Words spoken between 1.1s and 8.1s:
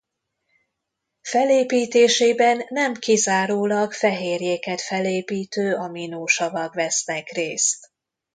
Felépítésében nem kizárólag fehérjéket felépítő aminosavak vesznek részt.